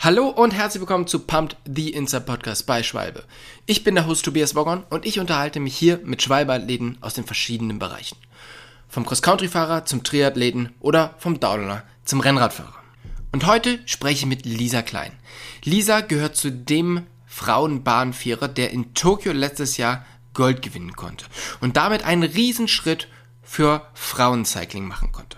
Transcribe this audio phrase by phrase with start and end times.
[0.00, 3.24] Hallo und herzlich willkommen zu Pumped the Inside Podcast bei Schwalbe.
[3.66, 7.24] Ich bin der Host Tobias Woggon und ich unterhalte mich hier mit Schwalbe-Athleten aus den
[7.24, 8.16] verschiedenen Bereichen.
[8.88, 12.76] Vom Cross-Country-Fahrer zum Triathleten oder vom Downloader zum Rennradfahrer.
[13.32, 15.10] Und heute spreche ich mit Lisa Klein.
[15.64, 21.24] Lisa gehört zu dem Frauenbahnvierer, der in Tokio letztes Jahr Gold gewinnen konnte
[21.60, 23.08] und damit einen Riesenschritt
[23.42, 25.37] für Frauencycling machen konnte.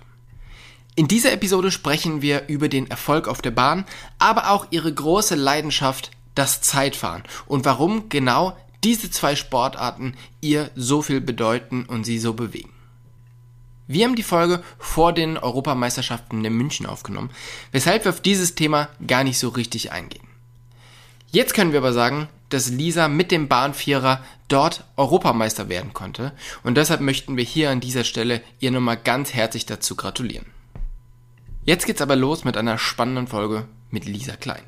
[1.01, 3.87] In dieser Episode sprechen wir über den Erfolg auf der Bahn,
[4.19, 8.55] aber auch ihre große Leidenschaft, das Zeitfahren und warum genau
[8.85, 12.75] diese zwei Sportarten ihr so viel bedeuten und sie so bewegen.
[13.87, 17.31] Wir haben die Folge vor den Europameisterschaften in München aufgenommen,
[17.73, 20.29] weshalb wir auf dieses Thema gar nicht so richtig eingehen.
[21.31, 26.33] Jetzt können wir aber sagen, dass Lisa mit dem Bahnvierer dort Europameister werden konnte
[26.63, 30.45] und deshalb möchten wir hier an dieser Stelle ihr nochmal ganz herzlich dazu gratulieren.
[31.63, 34.63] Jetzt geht's aber los mit einer spannenden Folge mit Lisa Klein.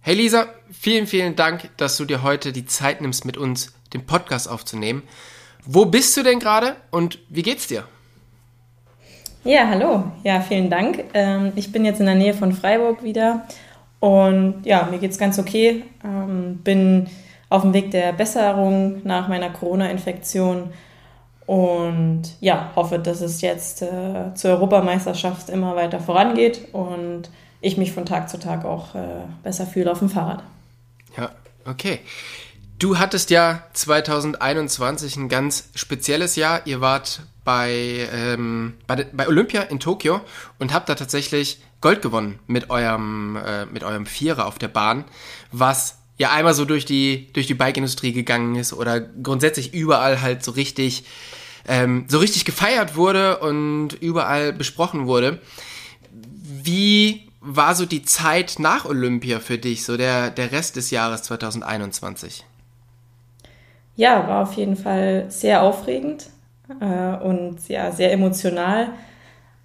[0.00, 4.04] Hey Lisa, vielen, vielen Dank, dass du dir heute die Zeit nimmst, mit uns den
[4.06, 5.04] Podcast aufzunehmen.
[5.64, 7.86] Wo bist du denn gerade und wie geht's dir?
[9.44, 10.04] Ja, hallo.
[10.22, 11.04] Ja, vielen Dank.
[11.14, 13.44] Ähm, ich bin jetzt in der Nähe von Freiburg wieder
[13.98, 15.82] und ja, mir geht's ganz okay.
[16.04, 17.08] Ähm, bin
[17.48, 20.72] auf dem Weg der Besserung nach meiner Corona-Infektion
[21.46, 27.28] und ja, hoffe, dass es jetzt äh, zur Europameisterschaft immer weiter vorangeht und
[27.60, 30.44] ich mich von Tag zu Tag auch äh, besser fühle auf dem Fahrrad.
[31.16, 31.30] Ja,
[31.66, 31.98] okay.
[32.78, 36.60] Du hattest ja 2021 ein ganz spezielles Jahr.
[36.64, 40.20] Ihr wart bei, ähm, bei, bei, Olympia in Tokio
[40.58, 45.04] und habt da tatsächlich Gold gewonnen mit eurem, äh, mit eurem Vierer auf der Bahn,
[45.50, 50.44] was ja einmal so durch die, durch die Bike-Industrie gegangen ist oder grundsätzlich überall halt
[50.44, 51.04] so richtig,
[51.66, 55.40] ähm, so richtig gefeiert wurde und überall besprochen wurde.
[56.10, 61.24] Wie war so die Zeit nach Olympia für dich, so der, der Rest des Jahres
[61.24, 62.44] 2021?
[63.96, 66.28] Ja, war auf jeden Fall sehr aufregend
[66.80, 68.88] äh, und ja, sehr emotional,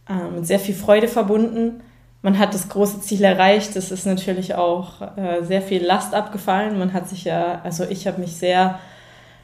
[0.10, 1.82] äh, mit sehr viel Freude verbunden.
[2.22, 3.76] Man hat das große Ziel erreicht.
[3.76, 6.80] Es ist natürlich auch äh, sehr viel Last abgefallen.
[6.80, 8.80] Man hat sich ja, also ich habe mich sehr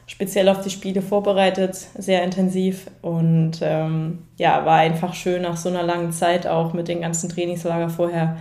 [0.06, 5.70] speziell auf die Spiele vorbereitet, sehr intensiv und ähm, ja, war einfach schön nach so
[5.70, 8.38] einer langen Zeit auch mit den ganzen Trainingslager vorher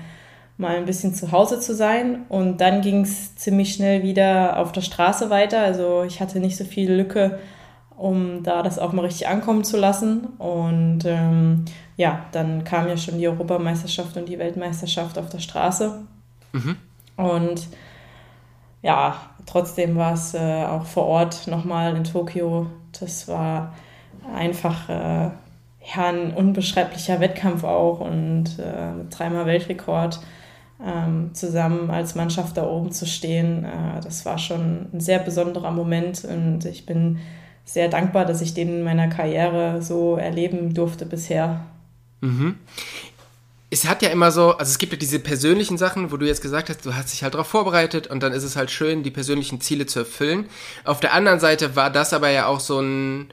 [0.56, 2.22] mal ein bisschen zu Hause zu sein.
[2.28, 5.60] Und dann ging es ziemlich schnell wieder auf der Straße weiter.
[5.60, 7.38] Also ich hatte nicht so viel Lücke,
[7.96, 10.26] um da das auch mal richtig ankommen zu lassen.
[10.38, 11.64] Und ähm,
[11.96, 16.00] ja, dann kam ja schon die Europameisterschaft und die Weltmeisterschaft auf der Straße.
[16.52, 16.76] Mhm.
[17.16, 17.68] Und
[18.82, 19.16] ja,
[19.46, 22.66] trotzdem war es äh, auch vor Ort nochmal in Tokio.
[22.98, 23.74] Das war
[24.34, 25.30] einfach äh,
[25.84, 30.20] ja, ein unbeschreiblicher Wettkampf auch und äh, dreimal Weltrekord
[30.84, 35.70] ähm, zusammen als Mannschaft da oben zu stehen, äh, das war schon ein sehr besonderer
[35.70, 37.18] Moment und ich bin
[37.64, 41.64] sehr dankbar, dass ich den in meiner Karriere so erleben durfte bisher.
[42.20, 42.56] Mhm.
[43.70, 46.42] Es hat ja immer so, also es gibt ja diese persönlichen Sachen, wo du jetzt
[46.42, 49.10] gesagt hast, du hast dich halt darauf vorbereitet und dann ist es halt schön, die
[49.10, 50.46] persönlichen Ziele zu erfüllen.
[50.84, 53.32] Auf der anderen Seite war das aber ja auch so ein,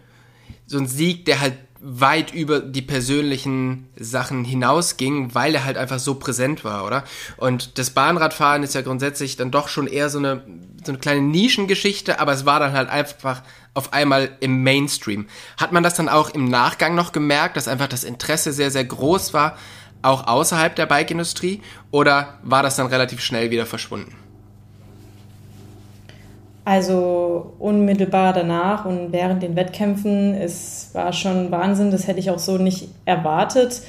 [0.66, 6.00] so ein Sieg, der halt weit über die persönlichen Sachen hinausging, weil er halt einfach
[6.00, 7.03] so präsent war, oder?
[7.38, 10.44] Und das Bahnradfahren ist ja grundsätzlich dann doch schon eher so eine,
[10.84, 13.44] so eine kleine Nischengeschichte, aber es war dann halt einfach
[13.74, 15.28] auf einmal im Mainstream.
[15.57, 18.85] Hat man das dann auch im Nachgang noch gemerkt, dass einfach das Interesse sehr, sehr
[18.85, 19.57] groß war,
[20.02, 21.62] auch außerhalb der Bike-Industrie?
[21.91, 24.16] Oder war das dann relativ schnell wieder verschwunden?
[26.66, 32.38] Also unmittelbar danach und während den Wettkämpfen, es war schon Wahnsinn, das hätte ich auch
[32.38, 33.81] so nicht erwartet.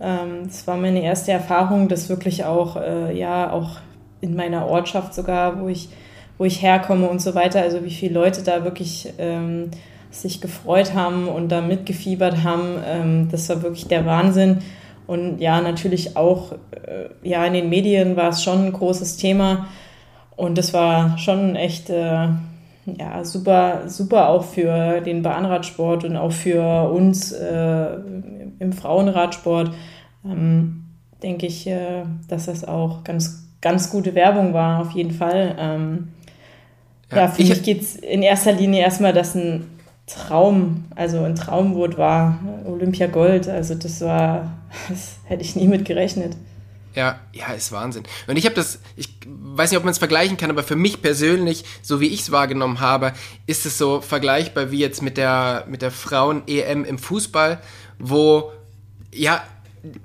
[0.00, 3.76] Ähm, es war meine erste Erfahrung, das wirklich auch, äh, ja, auch
[4.20, 5.90] in meiner Ortschaft sogar, wo ich,
[6.38, 9.70] wo ich herkomme und so weiter, also wie viele Leute da wirklich ähm,
[10.10, 14.58] sich gefreut haben und da mitgefiebert haben, ähm, das war wirklich der Wahnsinn.
[15.06, 19.66] Und ja, natürlich auch, äh, ja, in den Medien war es schon ein großes Thema.
[20.36, 22.28] Und das war schon echt äh,
[22.86, 27.86] ja, super, super auch für den Bahnradsport und auch für uns äh,
[28.58, 29.72] im Frauenradsport.
[30.24, 30.84] Ähm,
[31.22, 35.56] denke ich, äh, dass das auch ganz, ganz gute Werbung war, auf jeden Fall.
[35.58, 36.08] Ähm,
[37.10, 39.70] ja, ja, für mich geht es in erster Linie erstmal, dass ein
[40.06, 43.48] Traum, also ein Traumwort war, Olympia Gold.
[43.48, 44.52] Also das war,
[44.88, 46.36] das hätte ich nie mit gerechnet.
[46.94, 48.04] Ja, ja, ist Wahnsinn.
[48.28, 51.02] Und ich habe das, ich weiß nicht, ob man es vergleichen kann, aber für mich
[51.02, 53.14] persönlich, so wie ich es wahrgenommen habe,
[53.46, 57.60] ist es so vergleichbar wie jetzt mit der, mit der Frauen-EM im Fußball,
[57.98, 58.52] wo
[59.12, 59.42] ja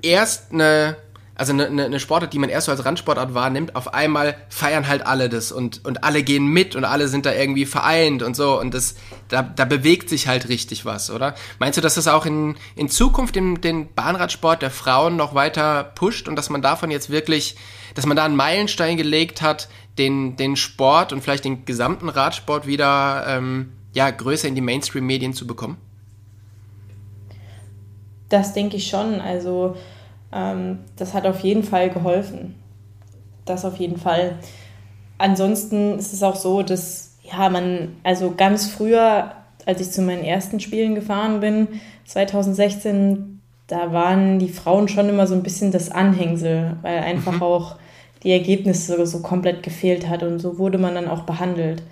[0.02, 0.98] erst eine
[1.40, 5.08] also eine, eine Sportart, die man erst so als Randsportart wahrnimmt, auf einmal feiern halt
[5.08, 8.60] alle das und, und alle gehen mit und alle sind da irgendwie vereint und so
[8.60, 8.96] und das,
[9.30, 11.36] da, da bewegt sich halt richtig was, oder?
[11.58, 15.86] Meinst du, dass das auch in, in Zukunft den, den Bahnradsport der Frauen noch weiter
[15.96, 17.56] pusht und dass man davon jetzt wirklich,
[17.96, 22.68] dass man da einen Meilenstein gelegt hat, den, den Sport und vielleicht den gesamten Radsport
[22.68, 25.78] wieder ähm, ja, größer in die Mainstream-Medien zu bekommen?
[28.28, 29.22] Das denke ich schon.
[29.22, 29.78] Also
[30.32, 32.56] ähm, das hat auf jeden Fall geholfen.
[33.46, 34.36] Das auf jeden Fall.
[35.18, 39.32] Ansonsten ist es auch so, dass ja man, also ganz früher,
[39.66, 41.68] als ich zu meinen ersten Spielen gefahren bin,
[42.06, 47.44] 2016, da waren die Frauen schon immer so ein bisschen das Anhängsel, weil einfach mhm.
[47.44, 47.76] auch
[48.24, 51.84] die Ergebnisse so komplett gefehlt hat und so wurde man dann auch behandelt.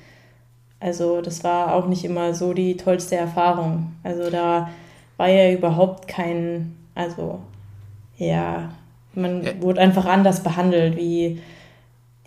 [0.79, 3.93] Also das war auch nicht immer so die tollste Erfahrung.
[4.03, 4.69] Also da
[5.17, 7.39] war ja überhaupt kein, also
[8.17, 8.69] ja,
[9.13, 9.61] man ja.
[9.61, 11.41] wurde einfach anders behandelt wie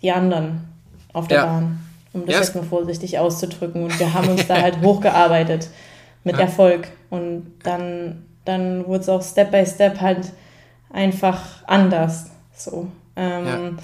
[0.01, 0.67] die anderen
[1.13, 1.45] auf der ja.
[1.45, 1.79] Bahn,
[2.13, 2.41] um das ja.
[2.41, 3.83] jetzt mal vorsichtig auszudrücken.
[3.83, 5.69] Und wir haben uns da halt hochgearbeitet
[6.23, 6.87] mit Erfolg.
[7.09, 10.31] Und dann, dann wurde es auch Step by Step halt
[10.91, 12.31] einfach anders.
[12.55, 12.87] So.
[13.15, 13.77] Ähm,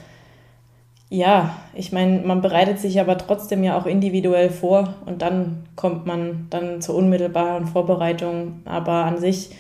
[1.10, 6.06] ja, ich meine, man bereitet sich aber trotzdem ja auch individuell vor und dann kommt
[6.06, 8.62] man dann zur unmittelbaren Vorbereitung.
[8.66, 9.52] Aber an sich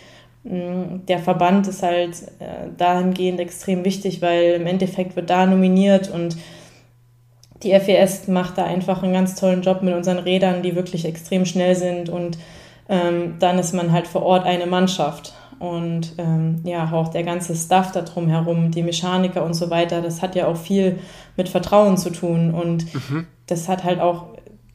[0.50, 6.38] der Verband ist halt äh, dahingehend extrem wichtig, weil im Endeffekt wird da nominiert und
[7.64, 11.46] die FES macht da einfach einen ganz tollen Job mit unseren Rädern, die wirklich extrem
[11.46, 12.38] schnell sind und
[12.88, 15.34] ähm, dann ist man halt vor Ort eine Mannschaft.
[15.60, 20.02] Und ähm, ja, auch der ganze Stuff da drum herum, die Mechaniker und so weiter,
[20.02, 21.00] das hat ja auch viel
[21.36, 22.54] mit Vertrauen zu tun.
[22.54, 23.26] Und mhm.
[23.48, 24.26] das hat halt auch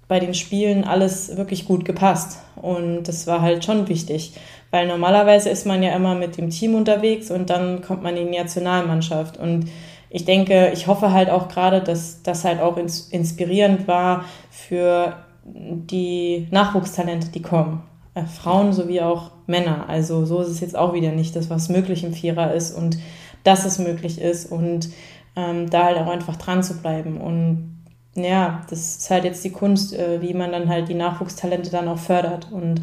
[0.08, 2.40] bei den Spielen alles wirklich gut gepasst.
[2.56, 4.34] Und das war halt schon wichtig.
[4.72, 8.32] Weil normalerweise ist man ja immer mit dem Team unterwegs und dann kommt man in
[8.32, 9.36] die Nationalmannschaft.
[9.36, 9.66] Und
[10.08, 15.14] ich denke, ich hoffe halt auch gerade, dass das halt auch inspirierend war für
[15.44, 17.82] die Nachwuchstalente, die kommen.
[18.14, 19.88] Äh, Frauen sowie auch Männer.
[19.88, 22.98] Also so ist es jetzt auch wieder nicht, dass was möglich im Vierer ist und
[23.44, 24.88] dass es möglich ist und
[25.36, 27.20] ähm, da halt auch einfach dran zu bleiben.
[27.20, 27.82] Und
[28.14, 31.88] ja, das ist halt jetzt die Kunst, äh, wie man dann halt die Nachwuchstalente dann
[31.88, 32.50] auch fördert.
[32.50, 32.80] Und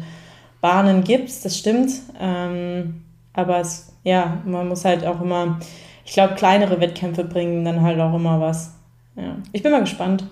[0.60, 1.90] Bahnen gibt es, das stimmt.
[2.18, 5.58] Ähm, aber es, ja, man muss halt auch immer,
[6.04, 8.74] ich glaube, kleinere Wettkämpfe bringen dann halt auch immer was.
[9.16, 9.36] Ja.
[9.52, 10.24] Ich bin mal gespannt.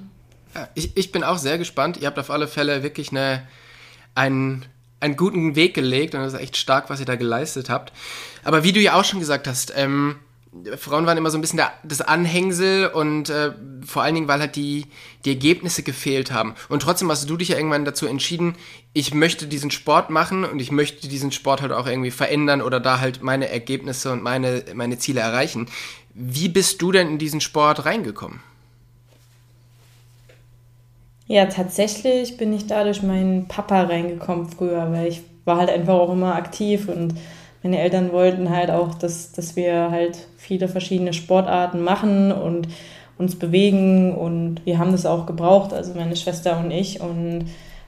[0.75, 1.99] Ich, ich bin auch sehr gespannt.
[1.99, 3.43] Ihr habt auf alle Fälle wirklich eine,
[4.15, 4.65] einen,
[5.01, 7.93] einen guten Weg gelegt und das ist echt stark, was ihr da geleistet habt.
[8.45, 10.17] Aber wie du ja auch schon gesagt hast, ähm,
[10.77, 13.53] Frauen waren immer so ein bisschen der, das Anhängsel und äh,
[13.87, 14.87] vor allen Dingen, weil halt die,
[15.25, 16.55] die Ergebnisse gefehlt haben.
[16.69, 18.57] Und trotzdem hast du dich ja irgendwann dazu entschieden,
[18.93, 22.81] ich möchte diesen Sport machen und ich möchte diesen Sport halt auch irgendwie verändern oder
[22.81, 25.67] da halt meine Ergebnisse und meine, meine Ziele erreichen.
[26.15, 28.41] Wie bist du denn in diesen Sport reingekommen?
[31.27, 35.95] Ja, tatsächlich bin ich da durch meinen Papa reingekommen früher, weil ich war halt einfach
[35.95, 37.15] auch immer aktiv und
[37.63, 42.69] meine Eltern wollten halt auch, dass, dass wir halt viele verschiedene Sportarten machen und
[43.19, 47.47] uns bewegen und wir haben das auch gebraucht, also meine Schwester und ich und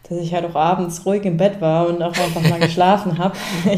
[0.09, 3.37] dass ich halt auch abends ruhig im Bett war und auch einfach mal geschlafen habe.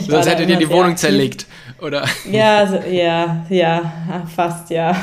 [0.08, 1.00] Sonst hättet ihr die Wohnung aktiv.
[1.00, 1.46] zerlegt,
[1.80, 2.06] oder?
[2.30, 3.92] Ja, also, ja, ja,
[4.34, 4.96] fast, ja.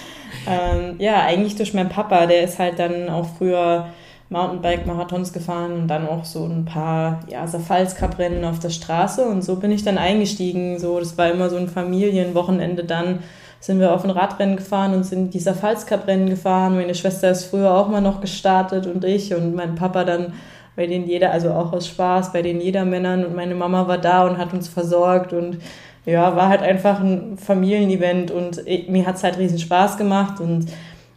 [0.48, 3.88] ähm, ja, eigentlich durch meinen Papa, der ist halt dann auch früher
[4.30, 9.56] Mountainbike-Marathons gefahren und dann auch so ein paar ja, Safals-Cup-Rennen auf der Straße und so
[9.56, 10.78] bin ich dann eingestiegen.
[10.78, 13.20] So, das war immer so ein Familienwochenende dann
[13.62, 16.76] sind wir auf ein Radrennen gefahren und sind die Safals-Cup-Rennen gefahren.
[16.76, 20.32] Meine Schwester ist früher auch mal noch gestartet und ich und mein Papa dann
[20.76, 24.26] bei denen jeder, also auch aus Spaß, bei den Jedermännern und meine Mama war da
[24.26, 25.58] und hat uns versorgt und
[26.06, 30.66] ja, war halt einfach ein Familienevent und ich, mir hat's halt riesen Spaß gemacht und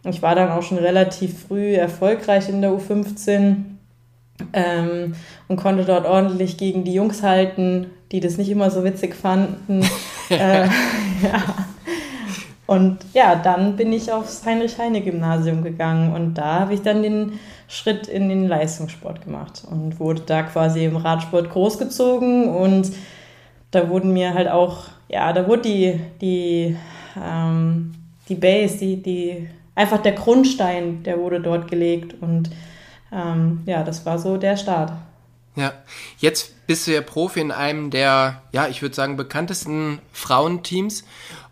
[0.05, 3.55] ich war dann auch schon relativ früh erfolgreich in der U15
[4.51, 5.15] ähm,
[5.47, 9.81] und konnte dort ordentlich gegen die Jungs halten, die das nicht immer so witzig fanden.
[10.29, 10.65] äh,
[11.23, 11.43] ja.
[12.65, 18.07] Und ja, dann bin ich aufs Heinrich-Heine-Gymnasium gegangen und da habe ich dann den Schritt
[18.07, 22.91] in den Leistungssport gemacht und wurde da quasi im Radsport großgezogen und
[23.71, 26.77] da wurden mir halt auch, ja, da wurde die, die,
[27.21, 27.93] ähm,
[28.29, 32.49] die Base, die, die einfach der Grundstein, der wurde dort gelegt und
[33.11, 34.93] ähm, ja, das war so der Start.
[35.55, 35.73] Ja,
[36.17, 41.03] jetzt bist du ja Profi in einem der, ja, ich würde sagen, bekanntesten Frauenteams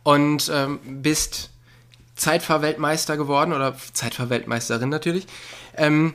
[0.04, 1.52] und ähm, bist
[2.16, 5.28] Zeitfahrweltmeister geworden oder Zeitfahrweltmeisterin natürlich.
[5.76, 6.14] Ähm,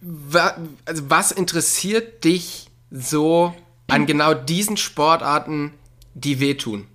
[0.00, 3.54] wa also was interessiert dich so
[3.88, 5.72] an genau diesen Sportarten,
[6.14, 6.86] die wehtun?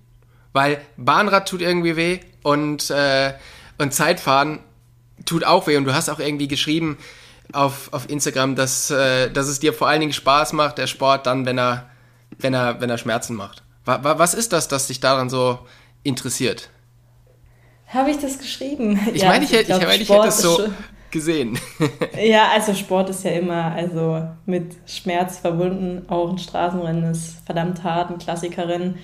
[0.52, 3.34] Weil Bahnrad tut irgendwie weh und, äh,
[3.78, 4.60] und Zeitfahren
[5.24, 5.76] tut auch weh.
[5.76, 6.98] Und du hast auch irgendwie geschrieben
[7.52, 11.26] auf, auf Instagram, dass, äh, dass es dir vor allen Dingen Spaß macht, der Sport,
[11.26, 11.86] dann, wenn er,
[12.38, 13.62] wenn er, wenn er Schmerzen macht.
[13.84, 15.60] Wa was ist das, das dich daran so
[16.02, 16.68] interessiert?
[17.86, 19.00] Habe ich das geschrieben?
[19.14, 20.68] Ich ja, meine, ich, ich, ich, mein, ich hätte es so
[21.10, 21.58] gesehen.
[22.22, 26.04] ja, also Sport ist ja immer also mit Schmerz verbunden.
[26.08, 28.98] Auch ein Straßenrennen ist verdammt hart, ein Klassikerin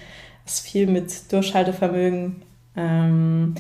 [0.45, 2.43] ist viel mit Durchhaltevermögen.
[2.77, 3.55] Ähm,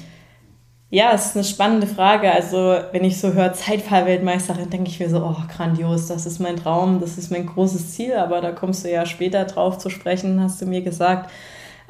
[0.90, 2.30] ja, es ist eine spannende Frage.
[2.30, 6.56] Also, wenn ich so höre Zeitfahrweltmeisterin, denke ich mir so, oh, grandios, das ist mein
[6.56, 10.40] Traum, das ist mein großes Ziel, aber da kommst du ja später drauf zu sprechen,
[10.40, 11.30] hast du mir gesagt.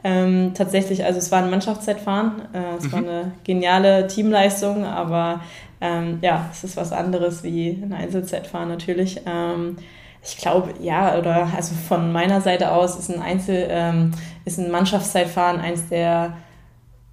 [0.06, 2.92] Ähm, tatsächlich, also es war ein Mannschaftszeitfahren, äh, es mhm.
[2.92, 5.40] war eine geniale Teamleistung, aber
[5.80, 9.20] ähm, ja, es ist was anderes wie ein Einzelzeitfahren natürlich.
[9.26, 9.76] Ähm,
[10.24, 14.12] ich glaube, ja, oder also von meiner Seite aus ist ein Einzel, ähm,
[14.44, 16.36] ist ein Mannschaftszeitfahren eins der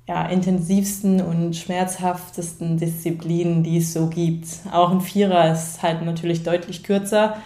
[0.07, 4.47] ja, intensivsten und schmerzhaftesten Disziplinen, die es so gibt.
[4.71, 7.37] Auch ein Vierer ist halt natürlich deutlich kürzer,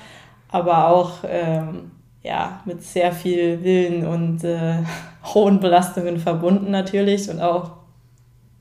[0.50, 1.92] aber auch ähm,
[2.22, 4.78] ja, mit sehr viel Willen und äh,
[5.34, 7.72] hohen Belastungen verbunden natürlich und auch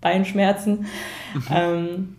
[0.00, 0.86] Beinschmerzen.
[1.34, 1.42] Mhm.
[1.50, 2.16] Ähm,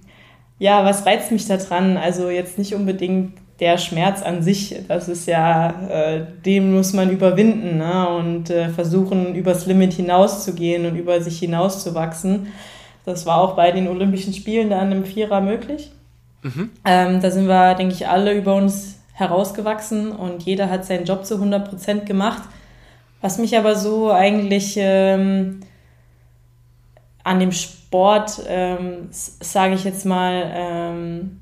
[0.58, 1.98] ja, was reizt mich da dran?
[1.98, 7.10] Also jetzt nicht unbedingt der Schmerz an sich, das ist ja, äh, den muss man
[7.10, 8.10] überwinden ne?
[8.10, 12.48] und äh, versuchen, übers Limit hinauszugehen und über sich hinauszuwachsen.
[13.06, 15.92] Das war auch bei den Olympischen Spielen dann im Vierer möglich.
[16.42, 16.72] Mhm.
[16.84, 21.26] Ähm, da sind wir, denke ich, alle über uns herausgewachsen und jeder hat seinen Job
[21.26, 22.44] zu 100 Prozent gemacht.
[23.22, 25.62] Was mich aber so eigentlich ähm,
[27.24, 31.40] an dem Sport, ähm, sage ich jetzt mal, ähm,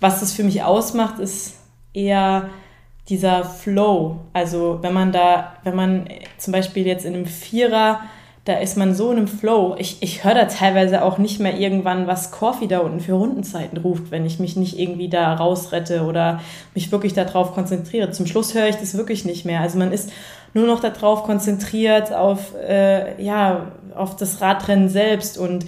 [0.00, 1.54] was das für mich ausmacht, ist
[1.92, 2.48] eher
[3.08, 4.20] dieser Flow.
[4.32, 8.00] Also wenn man da, wenn man zum Beispiel jetzt in einem Vierer,
[8.44, 9.76] da ist man so in einem Flow.
[9.78, 13.78] Ich, ich höre da teilweise auch nicht mehr irgendwann, was Corfi da unten für Rundenzeiten
[13.78, 16.40] ruft, wenn ich mich nicht irgendwie da rausrette oder
[16.74, 18.10] mich wirklich darauf konzentriere.
[18.12, 19.60] Zum Schluss höre ich das wirklich nicht mehr.
[19.60, 20.10] Also man ist
[20.54, 25.66] nur noch darauf konzentriert, auf, äh, ja, auf das Radrennen selbst und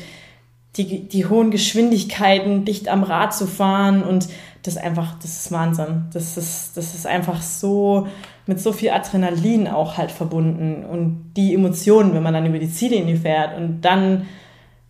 [0.77, 4.29] die, die hohen Geschwindigkeiten, dicht am Rad zu fahren und
[4.63, 6.05] das einfach, das ist Wahnsinn.
[6.13, 8.07] Das ist, das ist einfach so
[8.47, 12.71] mit so viel Adrenalin auch halt verbunden und die Emotionen, wenn man dann über die
[12.71, 14.27] Ziellinie fährt und dann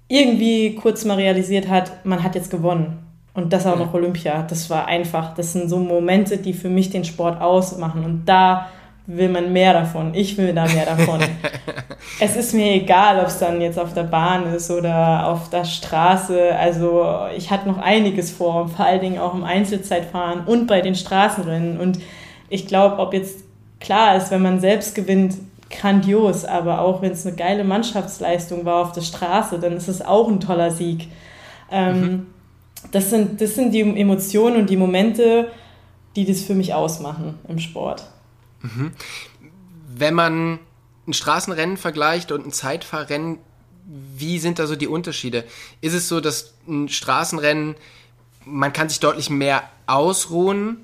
[0.08, 2.98] irgendwie kurz mal realisiert hat, man hat jetzt gewonnen.
[3.34, 4.42] Und das auch noch Olympia.
[4.42, 8.04] Das war einfach, das sind so Momente, die für mich den Sport ausmachen.
[8.04, 8.68] Und da
[9.06, 10.14] will man mehr davon.
[10.14, 11.20] Ich will da mehr davon.
[12.20, 15.64] es ist mir egal, ob es dann jetzt auf der Bahn ist oder auf der
[15.64, 16.54] Straße.
[16.56, 17.04] Also
[17.36, 21.80] ich hatte noch einiges vor, vor allen Dingen auch im Einzelzeitfahren und bei den Straßenrennen.
[21.80, 21.98] Und
[22.48, 23.44] ich glaube, ob jetzt
[23.80, 25.34] klar ist, wenn man selbst gewinnt,
[25.68, 30.02] grandios, aber auch wenn es eine geile Mannschaftsleistung war auf der Straße, dann ist es
[30.02, 31.08] auch ein toller Sieg.
[31.70, 32.26] Ähm, mhm.
[32.92, 35.48] das, sind, das sind die Emotionen und die Momente,
[36.14, 38.04] die das für mich ausmachen im Sport.
[38.62, 38.92] Mhm.
[39.94, 40.58] Wenn man
[41.06, 43.38] ein Straßenrennen vergleicht und ein Zeitfahrrennen,
[43.84, 45.44] wie sind da so die Unterschiede?
[45.80, 47.74] Ist es so, dass ein Straßenrennen,
[48.44, 50.78] man kann sich deutlich mehr ausruhen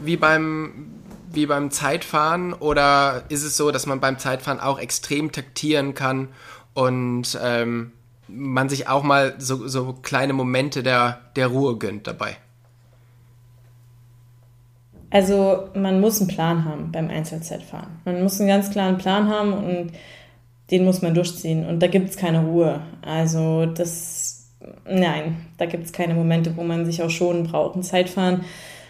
[0.00, 0.90] wie beim,
[1.30, 6.28] wie beim Zeitfahren oder ist es so, dass man beim Zeitfahren auch extrem taktieren kann
[6.72, 7.92] und ähm,
[8.28, 12.36] man sich auch mal so, so kleine Momente der, der Ruhe gönnt dabei?
[15.14, 18.00] Also man muss einen Plan haben beim Einzelzeitfahren.
[18.04, 19.92] Man muss einen ganz klaren Plan haben und
[20.72, 21.64] den muss man durchziehen.
[21.64, 22.80] Und da gibt es keine Ruhe.
[23.00, 24.48] Also das,
[24.90, 27.76] nein, da gibt es keine Momente, wo man sich auch schonen braucht.
[27.76, 28.40] Ein Zeitfahren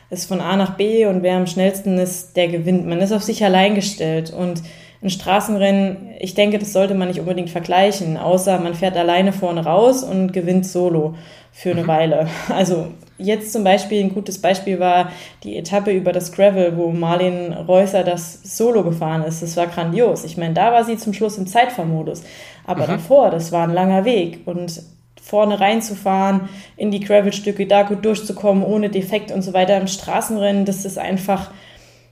[0.08, 2.86] ist von A nach B und wer am schnellsten ist, der gewinnt.
[2.86, 4.62] Man ist auf sich allein gestellt und
[5.02, 9.62] ein Straßenrennen, ich denke, das sollte man nicht unbedingt vergleichen, außer man fährt alleine vorne
[9.62, 11.16] raus und gewinnt solo
[11.56, 11.88] für eine mhm.
[11.88, 12.28] Weile.
[12.48, 15.12] Also jetzt zum Beispiel ein gutes Beispiel war
[15.44, 19.40] die Etappe über das Gravel, wo Marlene Reusser das Solo gefahren ist.
[19.40, 20.24] Das war grandios.
[20.24, 22.24] Ich meine, da war sie zum Schluss im Zeitfahrmodus.
[22.66, 22.92] Aber mhm.
[22.92, 24.40] davor, das war ein langer Weg.
[24.46, 24.82] Und
[25.22, 30.66] vorne reinzufahren, in die Gravelstücke, da gut durchzukommen, ohne Defekt und so weiter im Straßenrennen,
[30.66, 31.50] das ist einfach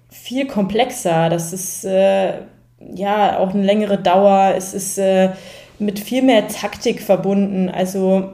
[0.08, 1.28] viel komplexer.
[1.28, 2.34] Das ist äh,
[2.94, 4.54] ja auch eine längere Dauer.
[4.56, 5.30] Es ist äh,
[5.80, 7.68] mit viel mehr Taktik verbunden.
[7.68, 8.30] Also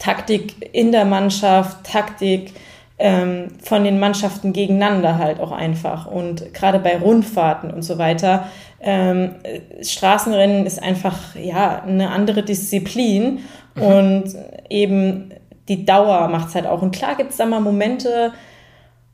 [0.00, 2.54] Taktik in der Mannschaft, Taktik
[2.98, 6.06] ähm, von den Mannschaften gegeneinander halt auch einfach.
[6.06, 8.46] Und gerade bei Rundfahrten und so weiter,
[8.80, 9.36] ähm,
[9.80, 13.40] Straßenrennen ist einfach ja eine andere Disziplin
[13.74, 13.82] mhm.
[13.82, 14.24] und
[14.68, 15.30] eben
[15.68, 16.82] die Dauer macht es halt auch.
[16.82, 18.32] Und klar gibt es da mal Momente,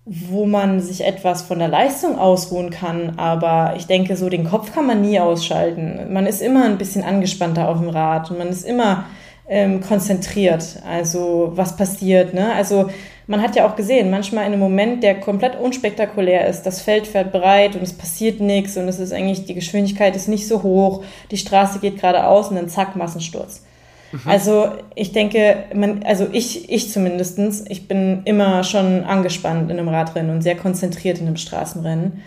[0.05, 4.73] wo man sich etwas von der Leistung ausruhen kann, aber ich denke, so den Kopf
[4.73, 6.13] kann man nie ausschalten.
[6.13, 9.05] Man ist immer ein bisschen angespannter auf dem Rad und man ist immer
[9.49, 10.81] ähm, konzentriert.
[10.89, 12.53] Also was passiert, ne?
[12.55, 12.91] Also
[13.29, 17.07] man hat ja auch gesehen, manchmal in einem Moment, der komplett unspektakulär ist, das Feld
[17.07, 20.63] fährt breit und es passiert nichts und es ist eigentlich, die Geschwindigkeit ist nicht so
[20.63, 23.63] hoch, die Straße geht geradeaus und dann zack, Massensturz.
[24.13, 24.21] Mhm.
[24.25, 29.89] Also ich denke, man, also ich, ich zumindestens, ich bin immer schon angespannt in einem
[29.89, 32.23] Radrennen und sehr konzentriert in einem Straßenrennen.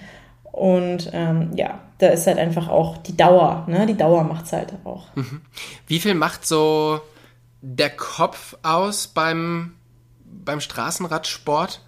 [0.52, 3.86] Und ähm, ja, da ist halt einfach auch die Dauer, ne?
[3.86, 5.06] Die Dauer macht es halt auch.
[5.16, 5.42] Mhm.
[5.88, 7.00] Wie viel macht so
[7.62, 9.74] der Kopf aus beim
[10.24, 11.82] beim Straßenradsport?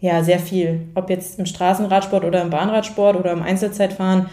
[0.00, 0.88] Ja, sehr viel.
[0.94, 4.26] Ob jetzt im Straßenradsport oder im Bahnradsport oder im Einzelzeitfahren,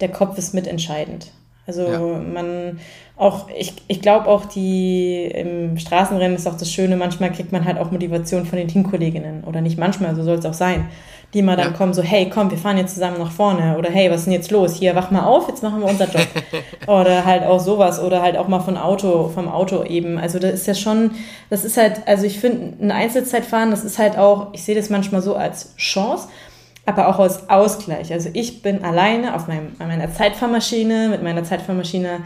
[0.00, 1.32] der Kopf ist mitentscheidend.
[1.66, 1.98] Also ja.
[1.98, 2.78] man
[3.16, 7.64] auch, ich, ich glaube auch die im Straßenrennen ist auch das Schöne, manchmal kriegt man
[7.64, 9.44] halt auch Motivation von den Teamkolleginnen.
[9.44, 10.88] Oder nicht manchmal, so soll es auch sein
[11.34, 11.76] die mal dann ja.
[11.76, 13.76] kommen, so, hey, komm, wir fahren jetzt zusammen nach vorne.
[13.76, 14.74] Oder hey, was ist denn jetzt los?
[14.74, 16.26] Hier, wach mal auf, jetzt machen wir unser Job.
[16.86, 18.02] oder halt auch sowas.
[18.02, 20.18] Oder halt auch mal von Auto, vom Auto eben.
[20.18, 21.10] Also das ist ja schon,
[21.50, 24.88] das ist halt, also ich finde, ein Einzelzeitfahren, das ist halt auch, ich sehe das
[24.88, 26.28] manchmal so als Chance,
[26.86, 28.10] aber auch als Ausgleich.
[28.10, 32.20] Also ich bin alleine auf meinem, an meiner Zeitfahrmaschine, mit meiner Zeitfahrmaschine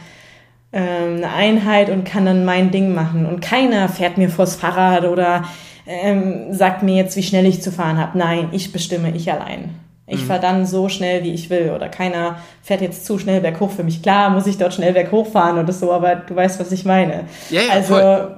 [0.72, 3.26] ähm, eine Einheit und kann dann mein Ding machen.
[3.26, 5.44] Und keiner fährt mir vors Fahrrad oder
[5.92, 8.16] ähm, sagt mir jetzt, wie schnell ich zu fahren habe.
[8.18, 9.74] Nein, ich bestimme, ich allein.
[10.06, 10.26] Ich mhm.
[10.26, 11.72] fahre dann so schnell, wie ich will.
[11.74, 14.02] Oder keiner fährt jetzt zu schnell berghoch für mich.
[14.02, 17.24] Klar muss ich dort schnell berghoch fahren oder so, aber du weißt, was ich meine.
[17.50, 18.36] Ja, ja, also, voll.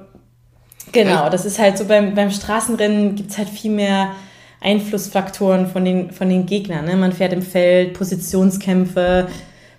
[0.91, 4.09] genau, das ist halt so beim, beim Straßenrennen gibt es halt viel mehr
[4.61, 6.85] Einflussfaktoren von den, von den Gegnern.
[6.85, 6.95] Ne?
[6.95, 9.27] Man fährt im Feld, Positionskämpfe,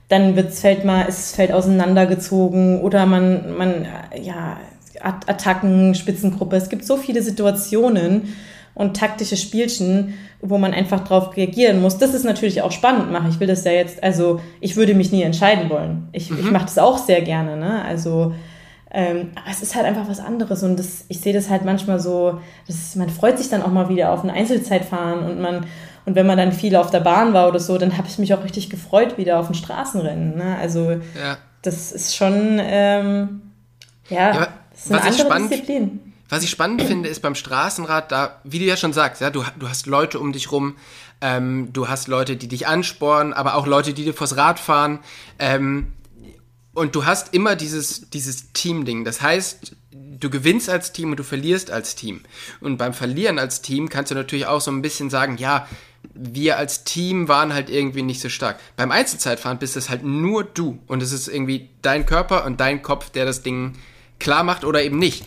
[0.08, 3.86] dann wird's Feld mal, ist das Feld auseinandergezogen oder man, man,
[4.20, 4.58] ja,
[5.02, 6.56] Attacken, Spitzengruppe.
[6.56, 8.34] Es gibt so viele Situationen
[8.74, 11.96] und taktische Spielchen, wo man einfach drauf reagieren muss.
[11.96, 13.30] Das ist natürlich auch spannend machen.
[13.30, 16.08] Ich will das ja jetzt, also ich würde mich nie entscheiden wollen.
[16.12, 16.38] Ich, mhm.
[16.40, 17.82] ich mache das auch sehr gerne, ne?
[17.84, 18.34] Also
[18.90, 21.98] ähm, aber es ist halt einfach was anderes und das, ich sehe das halt manchmal
[21.98, 25.66] so, das, man freut sich dann auch mal wieder auf ein Einzelzeitfahren und man
[26.04, 28.32] und wenn man dann viel auf der Bahn war oder so, dann habe ich mich
[28.32, 30.36] auch richtig gefreut wieder auf ein Straßenrennen.
[30.36, 30.56] Ne?
[30.60, 31.36] Also ja.
[31.62, 33.42] das ist schon ähm,
[34.08, 34.48] ja, ja
[34.88, 36.12] was ich spannend, Disziplin.
[36.28, 39.44] Was ich spannend finde, ist beim Straßenrad, da, wie du ja schon sagst, ja, du,
[39.58, 40.76] du hast Leute um dich rum,
[41.20, 44.98] ähm, du hast Leute, die dich anspornen, aber auch Leute, die dir vors Rad fahren.
[45.38, 45.92] Ähm,
[46.74, 49.04] und du hast immer dieses, dieses Team-Ding.
[49.04, 52.22] Das heißt, du gewinnst als Team und du verlierst als Team.
[52.60, 55.66] Und beim Verlieren als Team kannst du natürlich auch so ein bisschen sagen, ja,
[56.12, 58.58] wir als Team waren halt irgendwie nicht so stark.
[58.76, 60.78] Beim Einzelzeitfahren bist es halt nur du.
[60.86, 63.76] Und es ist irgendwie dein Körper und dein Kopf, der das Ding
[64.18, 65.24] klar macht oder eben nicht.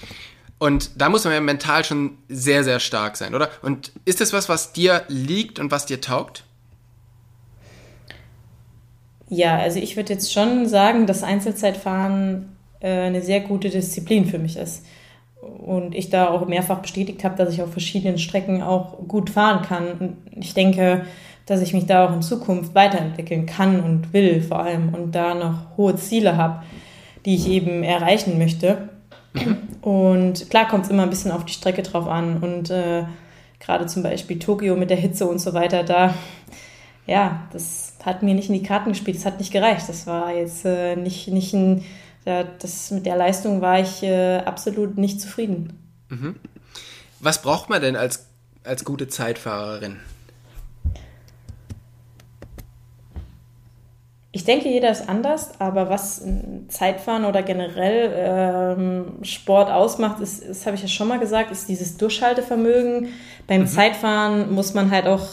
[0.59, 3.49] Und da muss man ja mental schon sehr, sehr stark sein, oder?
[3.61, 6.43] Und ist das was, was dir liegt und was dir taugt?
[9.29, 14.39] Ja, also ich würde jetzt schon sagen, dass Einzelzeitfahren äh, eine sehr gute Disziplin für
[14.39, 14.85] mich ist.
[15.41, 19.61] Und ich da auch mehrfach bestätigt habe, dass ich auf verschiedenen Strecken auch gut fahren
[19.65, 19.91] kann.
[19.93, 21.05] Und ich denke,
[21.45, 25.33] dass ich mich da auch in Zukunft weiterentwickeln kann und will vor allem und da
[25.33, 26.63] noch hohe Ziele habe
[27.25, 28.89] die ich eben erreichen möchte.
[29.81, 32.41] Und klar kommt es immer ein bisschen auf die Strecke drauf an.
[32.41, 33.03] Und äh,
[33.59, 36.13] gerade zum Beispiel Tokio mit der Hitze und so weiter, da,
[37.05, 39.17] ja, das hat mir nicht in die Karten gespielt.
[39.17, 39.87] Das hat nicht gereicht.
[39.87, 41.83] Das war jetzt äh, nicht, nicht ein,
[42.25, 45.77] ja, das, mit der Leistung war ich äh, absolut nicht zufrieden.
[46.09, 46.35] Mhm.
[47.19, 48.27] Was braucht man denn als,
[48.63, 49.97] als gute Zeitfahrerin?
[54.31, 56.23] Ich denke, jeder ist anders, aber was
[56.67, 61.67] Zeitfahren oder generell ähm, Sport ausmacht, ist, das habe ich ja schon mal gesagt, ist
[61.67, 63.07] dieses Durchhaltevermögen.
[63.47, 63.67] Beim mhm.
[63.67, 65.25] Zeitfahren muss man halt auch,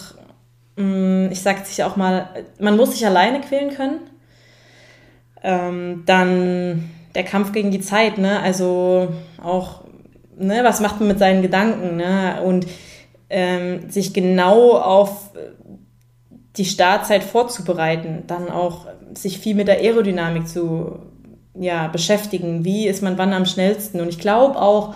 [0.77, 4.01] mm, ich sage es auch mal, man muss sich alleine quälen können.
[5.43, 8.41] Ähm, dann der Kampf gegen die Zeit, ne?
[8.41, 9.09] Also
[9.43, 9.83] auch,
[10.39, 12.41] ne, was macht man mit seinen Gedanken, ne?
[12.43, 12.67] Und
[13.29, 15.31] ähm, sich genau auf
[16.57, 20.99] die Startzeit vorzubereiten, dann auch sich viel mit der Aerodynamik zu
[21.55, 22.65] ja, beschäftigen.
[22.65, 24.01] Wie ist man wann am schnellsten?
[24.01, 24.95] Und ich glaube auch,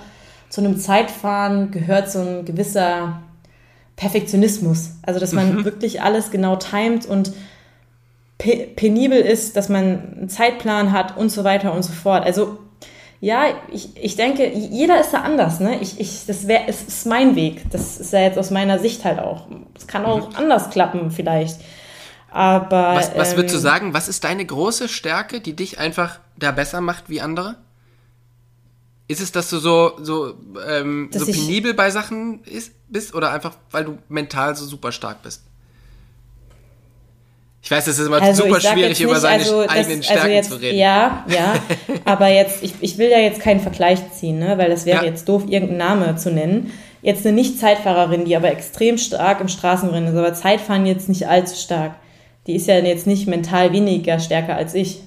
[0.48, 3.22] zu einem Zeitfahren gehört so ein gewisser
[3.96, 4.92] Perfektionismus.
[5.02, 5.64] Also, dass man mhm.
[5.64, 7.32] wirklich alles genau timet und
[8.38, 12.24] pe penibel ist, dass man einen Zeitplan hat und so weiter und so fort.
[12.24, 12.58] Also,
[13.22, 15.78] Ja, ich, ich denke, jeder ist da anders, ne?
[15.80, 17.70] Ich, ich, das wäre, es ist mein Weg.
[17.70, 19.46] Das ist ja jetzt aus meiner Sicht halt auch.
[19.76, 20.36] Es kann auch mhm.
[20.36, 21.60] anders klappen, vielleicht.
[22.30, 22.94] Aber.
[22.94, 23.94] Was, was ähm, würdest du ähm, sagen?
[23.94, 27.56] Was ist deine große Stärke, die dich einfach da besser macht wie andere?
[29.06, 30.34] Ist es, dass du so, so,
[30.66, 35.22] ähm, so penibel bei Sachen ist, bist oder einfach, weil du mental so super stark
[35.22, 35.42] bist?
[37.62, 40.22] Ich weiß, es ist immer also super schwierig, nicht, über seine also, eigenen das, Stärken
[40.22, 40.78] also jetzt, zu reden.
[40.78, 41.54] Ja, ja.
[42.04, 44.56] aber jetzt, ich, ich will ja jetzt keinen Vergleich ziehen, ne?
[44.56, 45.10] weil das wäre ja.
[45.10, 46.72] jetzt doof, irgendeinen Namen zu nennen.
[47.02, 51.56] Jetzt eine Nicht-Zeitfahrerin, die aber extrem stark im Straßenrennen ist, aber Zeitfahren jetzt nicht allzu
[51.56, 51.96] stark.
[52.46, 55.00] Die ist ja jetzt nicht mental weniger stärker als ich.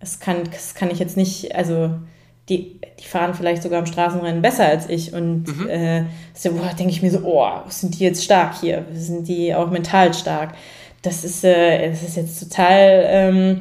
[0.00, 1.90] Das kann, das kann ich jetzt nicht, also
[2.48, 5.12] die, die fahren vielleicht sogar im Straßenrennen besser als ich.
[5.12, 5.68] Und mhm.
[5.68, 6.04] äh,
[6.34, 8.86] so, denke ich mir so, oh, sind die jetzt stark hier?
[8.92, 10.54] Sind die auch mental stark?
[11.02, 13.60] Das ist, äh, das ist jetzt total ähm,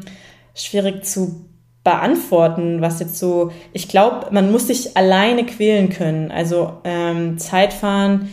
[0.55, 1.45] schwierig zu
[1.83, 6.31] beantworten, was jetzt so, ich glaube, man muss sich alleine quälen können.
[6.31, 8.29] Also ähm, Zeitfahren,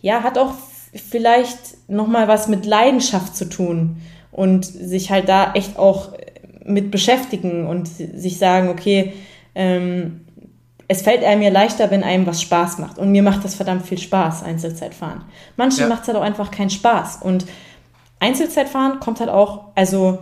[0.00, 0.52] ja, hat auch
[0.92, 3.98] vielleicht nochmal was mit Leidenschaft zu tun
[4.32, 6.12] und sich halt da echt auch
[6.64, 9.12] mit beschäftigen und sich sagen, okay,
[9.54, 10.24] ähm,
[10.88, 12.98] es fällt einem ja leichter, wenn einem was Spaß macht.
[12.98, 15.22] Und mir macht das verdammt viel Spaß, Einzelzeitfahren.
[15.56, 15.88] Manchen ja.
[15.88, 17.20] macht es halt auch einfach keinen Spaß.
[17.22, 17.46] Und
[18.24, 20.18] Einzelzeitfahren kommt halt auch, also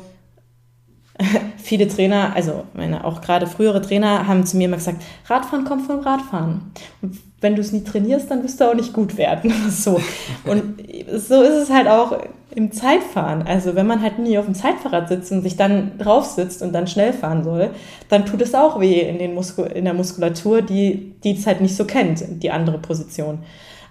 [1.57, 5.87] viele Trainer, also meine auch gerade frühere Trainer haben zu mir immer gesagt, Radfahren kommt
[5.87, 6.73] vom Radfahren.
[7.01, 9.53] Und wenn du es nie trainierst, dann wirst du auch nicht gut werden.
[9.71, 10.01] so.
[10.45, 10.83] Und
[11.17, 12.19] so ist es halt auch
[12.57, 13.43] im Zeitfahren.
[13.43, 16.73] Also wenn man halt nie auf dem Zeitfahrrad sitzt und sich dann drauf sitzt und
[16.73, 17.71] dann schnell fahren soll,
[18.09, 21.61] dann tut es auch weh in, den Muskul in der Muskulatur, die die es halt
[21.61, 23.39] nicht so kennt, die andere Position.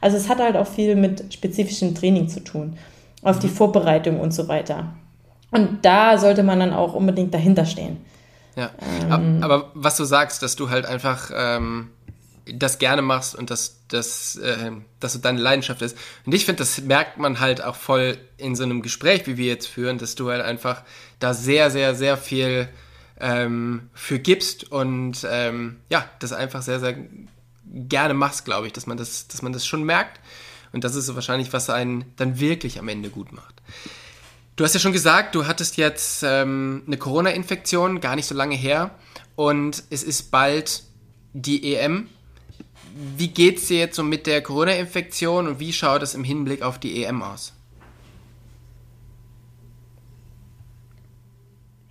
[0.01, 2.77] Also es hat halt auch viel mit spezifischem Training zu tun
[3.21, 4.93] auf die Vorbereitung und so weiter.
[5.51, 7.97] Und da sollte man dann auch unbedingt dahinter stehen.
[8.55, 8.71] Ja,
[9.09, 11.89] ähm, aber was du sagst, dass du halt einfach ähm,
[12.45, 15.97] das gerne machst und dass, dass, äh, dass so deine Leidenschaft ist.
[16.25, 19.47] Und ich finde, das merkt man halt auch voll in so einem Gespräch, wie wir
[19.47, 20.83] jetzt führen, dass du halt einfach
[21.19, 22.67] da sehr, sehr, sehr viel
[23.19, 26.95] ähm, für gibst und ähm, ja, das einfach sehr, sehr
[27.73, 30.19] gerne machst, glaube ich, dass man das, dass man das schon merkt.
[30.73, 33.61] Und das ist wahrscheinlich, was einen dann wirklich am Ende gut macht.
[34.55, 38.55] Du hast ja schon gesagt, du hattest jetzt ähm, eine Corona-Infektion, gar nicht so lange
[38.55, 38.91] her.
[39.35, 40.83] Und es ist bald
[41.33, 42.07] die EM.
[43.17, 46.61] Wie geht es dir jetzt so mit der Corona-Infektion und wie schaut es im Hinblick
[46.61, 47.53] auf die EM aus?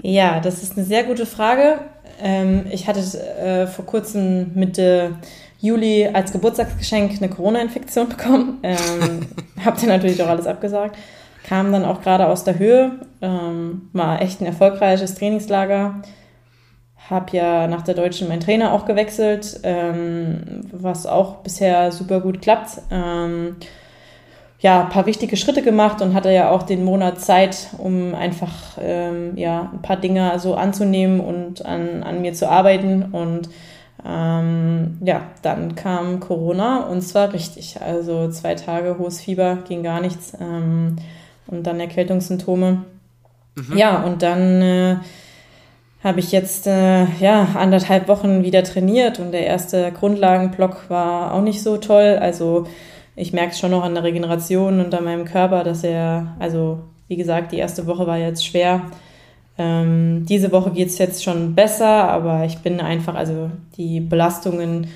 [0.02, 1.80] Ja, das ist eine sehr gute Frage.
[2.20, 5.18] Ähm, ich hatte äh, vor kurzem Mitte
[5.60, 8.58] Juli als Geburtstagsgeschenk eine Corona-Infektion bekommen.
[8.62, 9.26] Ähm,
[9.64, 10.96] hab dann natürlich auch alles abgesagt.
[11.46, 12.92] Kam dann auch gerade aus der Höhe.
[13.20, 16.02] Ähm, war echt ein erfolgreiches Trainingslager.
[17.08, 22.40] Hab ja nach der Deutschen meinen Trainer auch gewechselt, ähm, was auch bisher super gut
[22.40, 22.82] klappt.
[22.90, 23.56] Ähm,
[24.60, 28.78] ja, ein paar wichtige Schritte gemacht und hatte ja auch den Monat Zeit, um einfach
[28.80, 33.08] ähm, ja, ein paar Dinge so anzunehmen und an, an mir zu arbeiten.
[33.12, 33.48] Und
[34.04, 37.80] ähm, ja, dann kam Corona und zwar richtig.
[37.80, 40.32] Also zwei Tage hohes Fieber, ging gar nichts.
[40.40, 40.96] Ähm,
[41.46, 42.84] und dann Erkältungssymptome.
[43.56, 43.76] Mhm.
[43.76, 44.96] Ja, und dann äh,
[46.02, 51.42] habe ich jetzt äh, ja anderthalb Wochen wieder trainiert und der erste Grundlagenblock war auch
[51.42, 52.18] nicht so toll.
[52.20, 52.66] Also
[53.16, 56.80] ich merke es schon noch an der Regeneration und an meinem Körper, dass er, also
[57.08, 58.82] wie gesagt, die erste Woche war jetzt schwer.
[59.60, 64.86] Ähm, diese Woche geht es jetzt schon besser, aber ich bin einfach, also die Belastungen,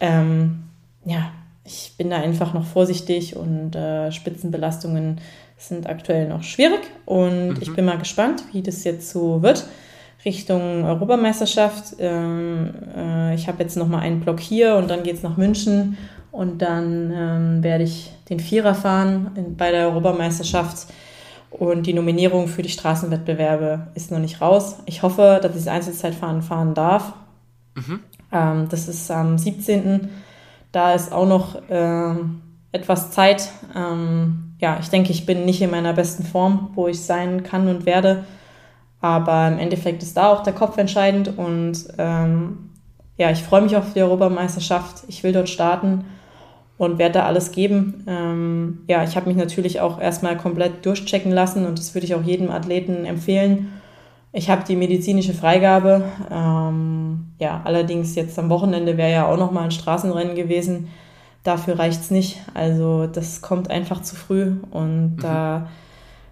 [0.00, 0.64] ähm,
[1.04, 1.32] ja,
[1.66, 5.20] ich bin da einfach noch vorsichtig und äh, Spitzenbelastungen
[5.58, 7.58] sind aktuell noch schwierig und mhm.
[7.60, 9.66] ich bin mal gespannt, wie das jetzt so wird.
[10.24, 11.96] Richtung Europameisterschaft.
[11.98, 15.36] Ähm, äh, ich habe jetzt noch mal einen Block hier und dann geht es nach
[15.36, 15.98] München
[16.32, 20.86] und dann ähm, werde ich den Vierer fahren in, bei der Europameisterschaft
[21.50, 24.78] und die Nominierung für die Straßenwettbewerbe ist noch nicht raus.
[24.86, 27.14] Ich hoffe, dass ich das Einzelzeitfahren fahren darf.
[27.74, 28.00] Mhm.
[28.32, 30.08] Ähm, das ist am 17.
[30.72, 32.14] Da ist auch noch äh,
[32.72, 33.50] etwas Zeit.
[33.74, 37.68] Ähm, ja, ich denke, ich bin nicht in meiner besten Form, wo ich sein kann
[37.68, 38.24] und werde.
[39.00, 41.38] Aber im Endeffekt ist da auch der Kopf entscheidend.
[41.38, 42.70] Und ähm,
[43.16, 45.04] ja, ich freue mich auf die Europameisterschaft.
[45.08, 46.04] Ich will dort starten
[46.78, 48.04] und werde da alles geben.
[48.06, 52.14] Ähm, ja, ich habe mich natürlich auch erstmal komplett durchchecken lassen und das würde ich
[52.14, 53.72] auch jedem Athleten empfehlen.
[54.32, 56.04] Ich habe die medizinische Freigabe.
[56.30, 60.88] Ähm, ja, allerdings jetzt am Wochenende wäre ja auch noch mal ein Straßenrennen gewesen.
[61.42, 62.42] Dafür reicht es nicht.
[62.52, 65.20] Also das kommt einfach zu früh und mhm.
[65.22, 65.68] da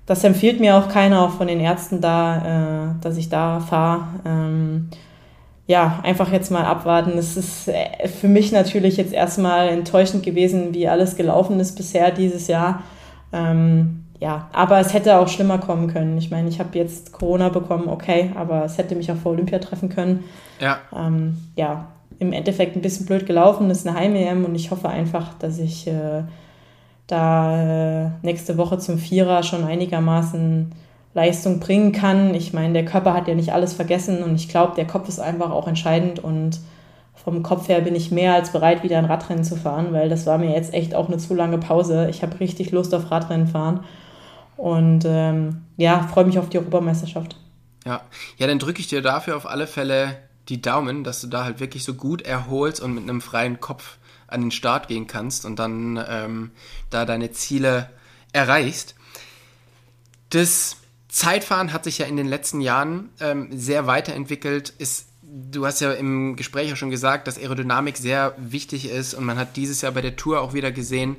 [0.07, 4.03] das empfiehlt mir auch keiner, auch von den Ärzten da, äh, dass ich da fahre.
[4.27, 4.91] Ähm,
[5.67, 7.17] ja, einfach jetzt mal abwarten.
[7.17, 12.11] Es ist äh, für mich natürlich jetzt erstmal enttäuschend gewesen, wie alles gelaufen ist bisher
[12.11, 12.83] dieses Jahr.
[13.33, 16.17] Ähm, ja, aber es hätte auch schlimmer kommen können.
[16.19, 19.59] Ich meine, ich habe jetzt Corona bekommen, okay, aber es hätte mich auch vor Olympia
[19.59, 20.25] treffen können.
[20.61, 20.79] Ja.
[20.95, 24.89] Ähm, ja, im Endeffekt ein bisschen blöd gelaufen, das ist eine Heim-EM und ich hoffe
[24.89, 26.23] einfach, dass ich äh,
[27.07, 30.73] da äh, nächste Woche zum Vierer schon einigermaßen
[31.15, 32.35] Leistung bringen kann.
[32.35, 35.21] Ich meine, der Körper hat ja nicht alles vergessen und ich glaube, der Kopf ist
[35.21, 36.61] einfach auch entscheidend und
[37.15, 40.27] vom Kopf her bin ich mehr als bereit, wieder ein Radrennen zu fahren, weil das
[40.27, 42.09] war mir jetzt echt auch eine zu lange Pause.
[42.11, 43.85] Ich habe richtig Lust auf Radrennen fahren
[44.57, 47.37] und ähm, ja, freue mich auf die Europameisterschaft.
[47.87, 48.03] Ja,
[48.37, 50.17] ja, dann drücke ich dir dafür auf alle Fälle
[50.49, 53.99] die Daumen, dass du da halt wirklich so gut erholst und mit einem freien Kopf
[54.27, 56.51] an den Start gehen kannst und dann ähm,
[56.91, 57.89] da deine Ziele
[58.33, 58.95] erreichst.
[60.31, 60.77] Das
[61.15, 64.71] Zeitfahren hat sich ja in den letzten Jahren ähm, sehr weiterentwickelt.
[64.79, 69.23] Ist, du hast ja im Gespräch auch schon gesagt, dass Aerodynamik sehr wichtig ist und
[69.23, 71.15] man hat dieses Jahr bei der Tour auch wieder gesehen,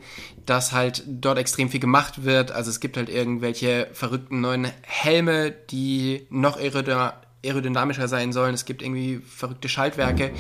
[0.45, 2.51] dass halt dort extrem viel gemacht wird.
[2.51, 8.53] Also es gibt halt irgendwelche verrückten neuen Helme, die noch aerodynamischer sein sollen.
[8.53, 10.31] Es gibt irgendwie verrückte Schaltwerke.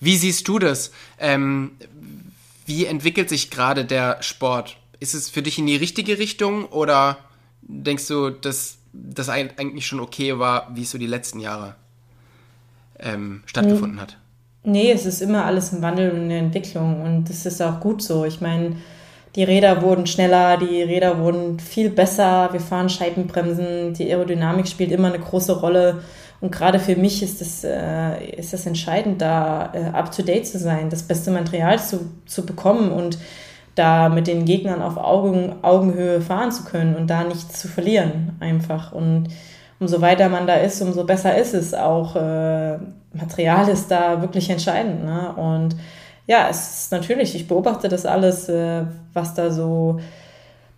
[0.00, 0.90] Wie siehst du das?
[1.20, 1.70] Ähm,
[2.66, 4.76] wie entwickelt sich gerade der Sport?
[4.98, 7.18] Ist es für dich in die richtige Richtung oder
[7.62, 11.74] denkst du, dass das eigentlich schon okay war, wie es so die letzten Jahre
[12.98, 14.16] ähm, stattgefunden hat.
[14.64, 17.80] Nee, es ist immer alles im Wandel und in der Entwicklung und das ist auch
[17.80, 18.24] gut so.
[18.24, 18.76] Ich meine,
[19.36, 24.90] die Räder wurden schneller, die Räder wurden viel besser, wir fahren Scheibenbremsen, die Aerodynamik spielt
[24.90, 26.02] immer eine große Rolle.
[26.40, 30.88] Und gerade für mich ist das, äh, ist das entscheidend, da äh, up-to-date zu sein,
[30.88, 33.18] das beste Material zu, zu bekommen und
[33.78, 38.36] da mit den Gegnern auf Augen, Augenhöhe fahren zu können und da nichts zu verlieren
[38.40, 38.92] einfach.
[38.92, 39.28] Und
[39.80, 41.74] umso weiter man da ist, umso besser ist es.
[41.74, 42.78] Auch äh,
[43.12, 45.04] Material ist da wirklich entscheidend.
[45.04, 45.32] Ne?
[45.36, 45.76] Und
[46.26, 48.82] ja, es ist natürlich, ich beobachte das alles, äh,
[49.14, 50.00] was da so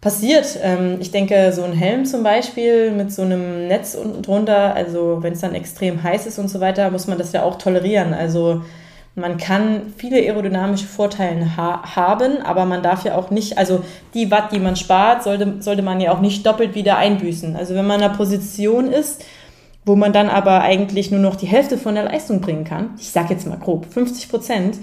[0.01, 0.59] passiert.
[0.63, 5.23] Ähm, ich denke, so ein Helm zum Beispiel mit so einem Netz unten drunter, also
[5.23, 8.15] wenn es dann extrem heiß ist und so weiter, muss man das ja auch tolerieren.
[8.15, 8.63] Also
[9.15, 13.83] man kann viele aerodynamische Vorteile ha haben, aber man darf ja auch nicht, also
[14.15, 17.57] die Watt, die man spart, sollte, sollte man ja auch nicht doppelt wieder einbüßen.
[17.57, 19.25] Also wenn man in einer Position ist,
[19.85, 23.11] wo man dann aber eigentlich nur noch die Hälfte von der Leistung bringen kann, ich
[23.11, 24.79] sage jetzt mal grob 50 Prozent,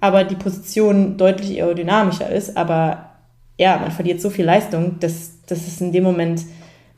[0.00, 3.10] aber die Position deutlich aerodynamischer ist, aber
[3.58, 6.42] ja, man verliert so viel Leistung, dass, dass es in dem Moment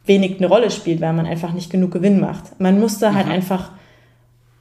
[0.07, 2.61] wenig eine Rolle spielt, weil man einfach nicht genug Gewinn macht.
[2.61, 3.33] Man muss da halt mhm.
[3.33, 3.70] einfach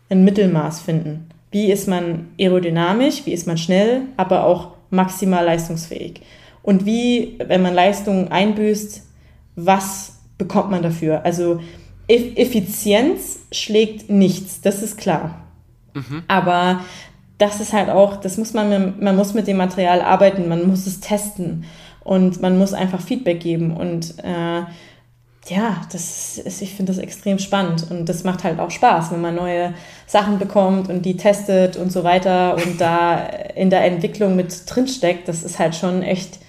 [0.10, 1.30] ein Mittelmaß finden.
[1.54, 6.22] Wie ist man aerodynamisch, wie ist man schnell, aber auch maximal leistungsfähig?
[6.64, 9.04] Und wie, wenn man Leistung einbüßt,
[9.56, 11.24] was bekommt man dafür?
[11.24, 11.60] Also
[12.08, 15.44] Effizienz schlägt nichts, das ist klar.
[15.94, 16.24] Mhm.
[16.28, 16.82] Aber
[17.38, 20.88] das ist halt auch, das muss man, man muss mit dem Material arbeiten, man muss
[20.88, 21.66] es testen
[22.04, 24.64] und man muss einfach Feedback geben und äh,
[25.48, 29.22] ja, das ist, ich finde das extrem spannend und das macht halt auch Spaß, wenn
[29.22, 29.74] man neue
[30.08, 33.18] Sachen bekommt und die testet und so weiter und da
[33.56, 35.28] in der Entwicklung mit drinsteckt.
[35.28, 36.40] Das ist halt schon echt,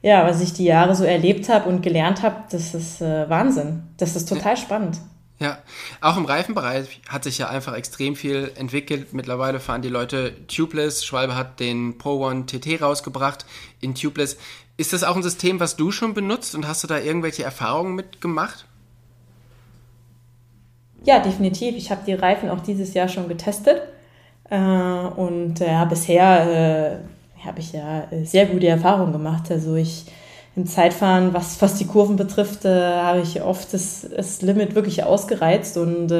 [0.00, 3.82] ja, was ich die Jahre so erlebt habe und gelernt habe, das ist äh, Wahnsinn.
[3.98, 4.56] Das ist total ja.
[4.56, 4.98] spannend.
[5.38, 5.58] Ja,
[6.02, 9.14] auch im Reifenbereich hat sich ja einfach extrem viel entwickelt.
[9.14, 11.02] Mittlerweile fahren die Leute Tubeless.
[11.02, 13.46] Schwalbe hat den Pro One TT rausgebracht
[13.80, 14.36] in Tubeless.
[14.80, 17.94] Ist das auch ein System, was du schon benutzt und hast du da irgendwelche Erfahrungen
[17.94, 18.64] mitgemacht?
[21.04, 21.76] Ja, definitiv.
[21.76, 23.82] Ich habe die Reifen auch dieses Jahr schon getestet.
[24.48, 27.02] Äh, und äh, bisher
[27.42, 29.50] äh, habe ich ja sehr gute Erfahrungen gemacht.
[29.50, 30.06] Also ich
[30.56, 35.76] im Zeitfahren, was, was die Kurven betrifft, habe ich oft das, das Limit wirklich ausgereizt
[35.76, 36.10] und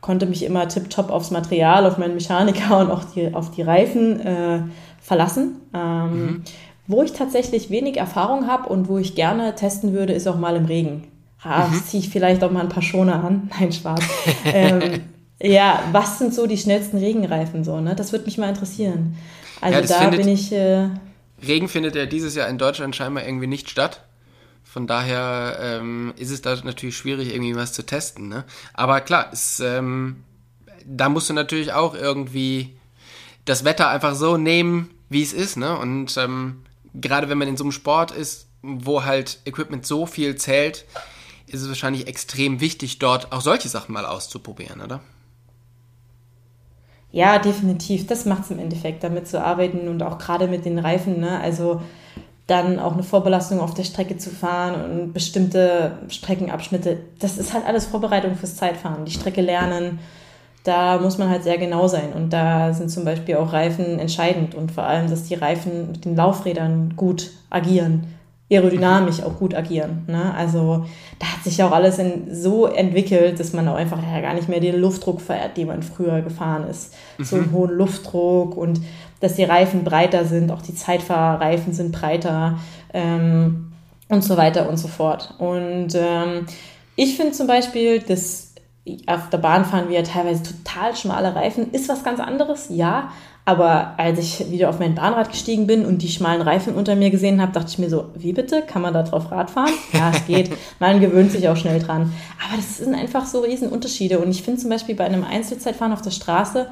[0.00, 4.20] konnte mich immer tiptop aufs Material, auf meinen Mechaniker und auch die, auf die Reifen
[4.20, 4.60] äh,
[5.00, 5.60] verlassen.
[5.74, 6.44] Ähm, mhm.
[6.86, 10.56] Wo ich tatsächlich wenig Erfahrung habe und wo ich gerne testen würde, ist auch mal
[10.56, 11.08] im Regen.
[11.42, 11.84] Ah, mhm.
[11.84, 13.50] ziehe ich vielleicht auch mal ein paar Schoner an.
[13.58, 14.00] Nein, Spaß.
[14.46, 15.02] ähm,
[15.40, 17.94] ja, was sind so die schnellsten Regenreifen so, ne?
[17.94, 19.16] Das würde mich mal interessieren.
[19.60, 20.52] Also ja, da findet, bin ich.
[20.52, 20.88] Äh,
[21.46, 24.02] Regen findet ja dieses Jahr in Deutschland scheinbar irgendwie nicht statt.
[24.64, 28.28] Von daher ähm, ist es da natürlich schwierig, irgendwie was zu testen.
[28.28, 28.44] Ne?
[28.74, 30.16] Aber klar, es, ähm,
[30.84, 32.76] da musst du natürlich auch irgendwie
[33.44, 35.56] das Wetter einfach so nehmen, wie es ist.
[35.56, 35.78] Ne?
[35.78, 36.65] Und ähm,
[37.00, 40.84] gerade wenn man in so einem Sport ist, wo halt Equipment so viel zählt,
[41.46, 45.00] ist es wahrscheinlich extrem wichtig, dort auch solche Sachen mal auszuprobieren, oder?
[47.12, 48.06] Ja, definitiv.
[48.06, 51.20] Das macht es im Endeffekt, damit zu arbeiten und auch gerade mit den Reifen.
[51.20, 51.40] Ne?
[51.40, 51.80] Also
[52.46, 56.98] dann auch eine Vorbelastung auf der Strecke zu fahren und bestimmte Streckenabschnitte.
[57.18, 59.04] Das ist halt alles Vorbereitung fürs Zeitfahren.
[59.04, 59.98] Die Strecke lernen,
[60.66, 62.12] da muss man halt sehr genau sein.
[62.14, 66.04] Und da sind zum Beispiel auch Reifen entscheidend und vor allem, dass die Reifen mit
[66.04, 68.06] den Laufrädern gut agieren,
[68.50, 70.04] aerodynamisch auch gut agieren.
[70.08, 70.34] Ne?
[70.34, 70.84] Also
[71.18, 74.34] da hat sich ja auch alles in, so entwickelt, dass man auch einfach ja gar
[74.34, 76.94] nicht mehr den Luftdruck verehrt, den man früher gefahren ist.
[77.18, 77.24] Mhm.
[77.24, 78.80] So einen hohen Luftdruck und
[79.20, 82.58] dass die Reifen breiter sind, auch die Zeitfahrreifen sind breiter
[82.92, 83.72] ähm,
[84.08, 85.34] und so weiter und so fort.
[85.38, 86.46] Und ähm,
[86.96, 88.45] ich finde zum Beispiel, dass
[89.06, 91.72] auf der Bahn fahren wir teilweise total schmale Reifen.
[91.72, 93.10] Ist was ganz anderes, ja.
[93.44, 97.10] Aber als ich wieder auf mein Bahnrad gestiegen bin und die schmalen Reifen unter mir
[97.10, 98.62] gesehen habe, dachte ich mir so, wie bitte?
[98.62, 99.72] Kann man da drauf Rad fahren?
[99.92, 100.50] Ja, es geht.
[100.80, 102.12] Man gewöhnt sich auch schnell dran.
[102.44, 104.18] Aber das sind einfach so riesen Unterschiede.
[104.18, 106.68] Und ich finde zum Beispiel bei einem Einzelzeitfahren auf der Straße,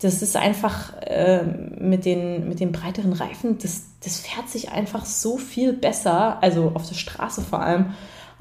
[0.00, 5.04] das ist einfach äh, mit, den, mit den breiteren Reifen, das, das fährt sich einfach
[5.04, 7.94] so viel besser, also auf der Straße vor allem.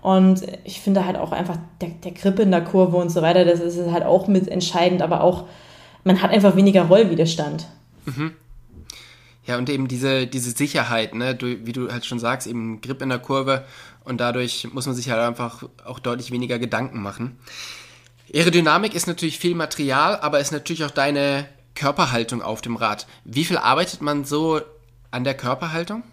[0.04, 3.46] Und ich finde halt auch einfach der, der Grip in der Kurve und so weiter,
[3.46, 5.46] das ist halt auch mit entscheidend, aber auch,
[6.04, 7.68] man hat einfach weniger Rollwiderstand.
[8.04, 8.34] Mhm.
[9.46, 13.02] Ja, und eben diese, diese Sicherheit, ne, du, wie du halt schon sagst, eben Grip
[13.02, 13.64] in der Kurve
[14.04, 17.40] und dadurch muss man sich halt einfach auch deutlich weniger Gedanken machen.
[18.34, 23.08] Aerodynamik ist natürlich viel Material, aber ist natürlich auch deine Körperhaltung auf dem Rad.
[23.24, 24.60] Wie viel arbeitet man so
[25.12, 26.04] an der Körperhaltung?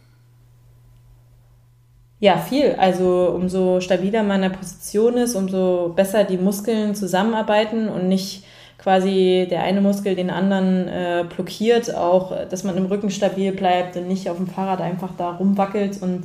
[2.20, 2.76] Ja, viel.
[2.78, 8.44] Also umso stabiler man in der Position ist, umso besser die Muskeln zusammenarbeiten und nicht
[8.76, 13.96] quasi der eine Muskel den anderen äh, blockiert, auch dass man im Rücken stabil bleibt
[13.96, 16.24] und nicht auf dem Fahrrad einfach da rumwackelt und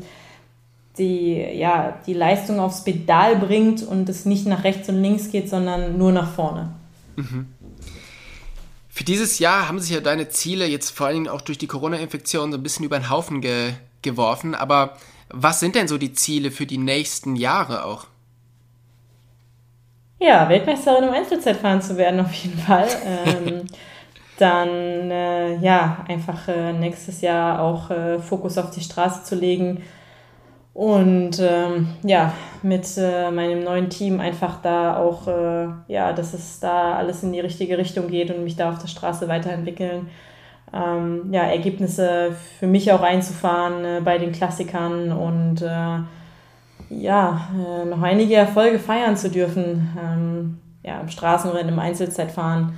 [0.98, 5.50] die, ja, die Leistung aufs Pedal bringt und es nicht nach rechts und links geht,
[5.50, 6.72] sondern nur nach vorne.
[7.18, 7.48] Mhm.
[8.90, 11.68] Für dieses Jahr haben sich ja deine Ziele jetzt vor allen Dingen auch durch die
[11.68, 14.98] Corona-Infektion so ein bisschen über den Haufen ge geworfen, aber
[15.30, 18.08] was sind denn so die Ziele für die nächsten Jahre auch?
[20.20, 22.88] Ja, Weltmeisterin im Einzelzeitfahren zu werden auf jeden Fall.
[23.06, 23.64] ähm,
[24.38, 24.70] dann
[25.12, 29.84] äh, ja, einfach äh, nächstes Jahr auch äh, Fokus auf die Straße zu legen
[30.76, 36.60] und ähm, ja, mit äh, meinem neuen Team einfach da auch, äh, ja, dass es
[36.60, 40.10] da alles in die richtige Richtung geht und mich da auf der Straße weiterentwickeln
[40.76, 46.00] ähm, ja, Ergebnisse für mich auch einzufahren äh, bei den Klassikern und äh,
[46.90, 49.98] ja, äh, noch einige Erfolge feiern zu dürfen.
[50.00, 52.74] Ähm, ja, im Straßenrennen, im Einzelzeitfahren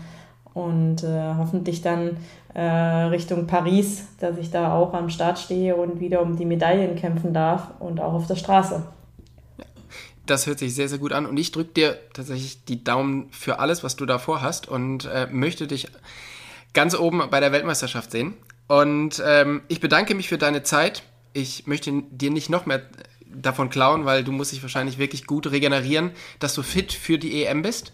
[0.53, 2.17] und äh, hoffentlich dann
[2.53, 6.95] äh, Richtung Paris, dass ich da auch am Start stehe und wieder um die Medaillen
[6.95, 8.81] kämpfen darf und auch auf der Straße.
[10.25, 13.59] Das hört sich sehr, sehr gut an und ich drücke dir tatsächlich die Daumen für
[13.59, 15.87] alles, was du davor hast und äh, möchte dich
[16.77, 18.35] ganz oben bei der Weltmeisterschaft sehen.
[18.67, 21.01] Und ähm, ich bedanke mich für deine Zeit.
[21.33, 22.83] Ich möchte dir nicht noch mehr
[23.25, 27.43] davon klauen, weil du musst dich wahrscheinlich wirklich gut regenerieren, dass du fit für die
[27.43, 27.93] EM bist.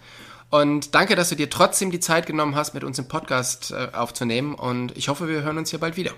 [0.50, 3.96] Und danke, dass du dir trotzdem die Zeit genommen hast, mit uns im Podcast äh,
[3.96, 4.54] aufzunehmen.
[4.54, 6.12] Und ich hoffe, wir hören uns hier bald wieder.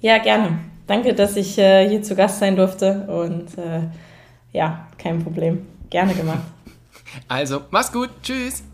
[0.00, 0.58] Ja, gerne.
[0.88, 3.06] Danke, dass ich äh, hier zu Gast sein durfte.
[3.06, 3.82] Und äh,
[4.52, 5.64] ja, kein Problem.
[5.88, 6.42] Gerne gemacht.
[7.26, 8.10] Also, mach's gut.
[8.22, 8.67] Tschüss.